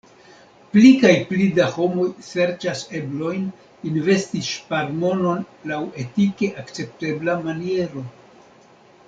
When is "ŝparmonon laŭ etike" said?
4.49-6.51